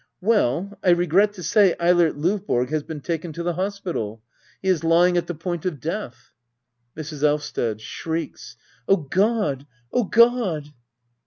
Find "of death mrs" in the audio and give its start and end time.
5.63-7.21